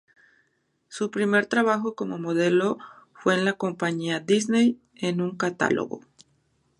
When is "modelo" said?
2.17-2.79